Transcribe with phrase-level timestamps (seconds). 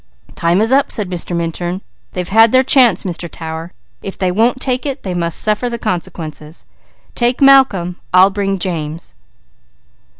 [0.35, 1.35] "Time is up!" said Mr.
[1.35, 1.81] Minturn.
[2.13, 3.29] "They've had their chance, Mr.
[3.29, 3.71] Tower.
[4.01, 6.65] If they won't take it, they must suffer the consequences.
[7.13, 9.13] Take Malcolm, I'll bring James."